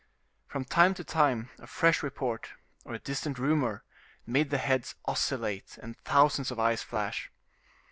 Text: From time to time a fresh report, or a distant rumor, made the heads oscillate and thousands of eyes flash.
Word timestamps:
From 0.47 0.65
time 0.65 0.95
to 0.95 1.03
time 1.03 1.51
a 1.59 1.67
fresh 1.67 2.01
report, 2.01 2.53
or 2.85 2.95
a 2.95 2.97
distant 2.97 3.37
rumor, 3.37 3.83
made 4.25 4.49
the 4.49 4.57
heads 4.57 4.95
oscillate 5.05 5.77
and 5.79 5.95
thousands 5.99 6.49
of 6.49 6.59
eyes 6.59 6.81
flash. 6.81 7.31